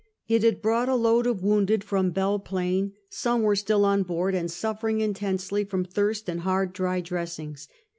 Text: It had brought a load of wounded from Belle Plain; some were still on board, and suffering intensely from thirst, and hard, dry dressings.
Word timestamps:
It 0.27 0.41
had 0.41 0.63
brought 0.63 0.89
a 0.89 0.95
load 0.95 1.27
of 1.27 1.43
wounded 1.43 1.83
from 1.83 2.09
Belle 2.09 2.39
Plain; 2.39 2.93
some 3.11 3.43
were 3.43 3.55
still 3.55 3.85
on 3.85 4.01
board, 4.01 4.33
and 4.33 4.49
suffering 4.49 4.99
intensely 4.99 5.63
from 5.63 5.85
thirst, 5.85 6.27
and 6.27 6.39
hard, 6.39 6.73
dry 6.73 7.01
dressings. 7.01 7.67